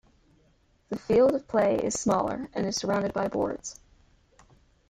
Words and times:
The 0.89 0.97
field 0.97 1.35
of 1.35 1.47
play 1.47 1.75
is 1.75 1.93
smaller, 1.93 2.49
and 2.53 2.65
is 2.65 2.75
surrounded 2.75 3.13
by 3.13 3.27
boards. 3.27 3.79